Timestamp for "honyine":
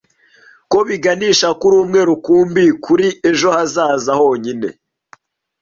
4.21-4.69